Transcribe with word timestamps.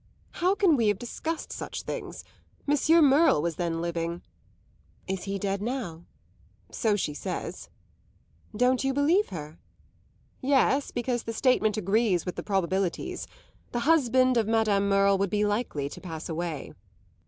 "How 0.31 0.55
can 0.55 0.75
we 0.75 0.87
have 0.87 0.97
discussed 0.97 1.53
such 1.53 1.83
things? 1.83 2.23
Monsieur 2.65 3.03
Merle 3.03 3.39
was 3.39 3.57
then 3.57 3.81
living." 3.81 4.23
"Is 5.05 5.25
he 5.25 5.37
dead 5.37 5.61
now?" 5.61 6.05
"So 6.71 6.95
she 6.95 7.13
says." 7.13 7.69
"Don't 8.57 8.83
you 8.83 8.95
believe 8.95 9.29
her?" 9.29 9.59
"Yes, 10.41 10.89
because 10.89 11.21
the 11.21 11.33
statement 11.33 11.77
agrees 11.77 12.25
with 12.25 12.35
the 12.35 12.41
probabilities. 12.41 13.27
The 13.73 13.81
husband 13.81 14.37
of 14.37 14.47
Madame 14.47 14.89
Merle 14.89 15.19
would 15.19 15.29
be 15.29 15.45
likely 15.45 15.87
to 15.89 16.01
pass 16.01 16.27
away." 16.27 16.73